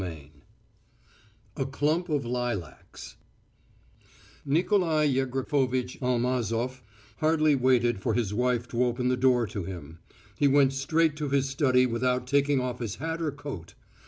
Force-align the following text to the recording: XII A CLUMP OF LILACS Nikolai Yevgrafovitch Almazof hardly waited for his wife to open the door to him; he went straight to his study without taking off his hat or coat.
XII 0.03 0.31
A 1.57 1.65
CLUMP 1.67 2.09
OF 2.09 2.25
LILACS 2.25 3.17
Nikolai 4.43 5.05
Yevgrafovitch 5.05 5.99
Almazof 6.01 6.81
hardly 7.17 7.53
waited 7.53 7.99
for 7.99 8.15
his 8.15 8.33
wife 8.33 8.67
to 8.69 8.83
open 8.83 9.09
the 9.09 9.15
door 9.15 9.45
to 9.45 9.63
him; 9.65 9.99
he 10.35 10.47
went 10.47 10.73
straight 10.73 11.15
to 11.17 11.29
his 11.29 11.49
study 11.49 11.85
without 11.85 12.25
taking 12.25 12.59
off 12.59 12.79
his 12.79 12.95
hat 12.95 13.21
or 13.21 13.29
coat. 13.31 13.75